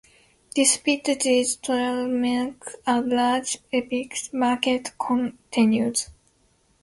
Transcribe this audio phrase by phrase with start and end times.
[0.55, 6.09] Despite these trademarks, a large replica market continues.